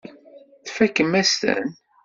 [0.65, 1.65] Tfakem-as-ten.